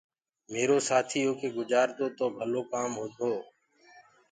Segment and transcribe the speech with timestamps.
[0.51, 3.31] ميرو سآٿيٚ هوڪي گُجآردو تو ڀلو ڪآم هونٚدو